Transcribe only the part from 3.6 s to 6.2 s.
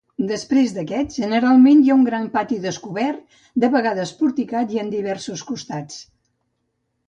de vegades porticat en diversos costats.